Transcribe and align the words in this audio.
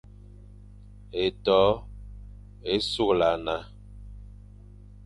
Étô 1.23 1.61
é 2.71 2.79
sughlana. 2.91 3.57